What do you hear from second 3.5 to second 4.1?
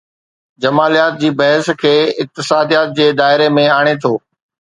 ۾ آڻي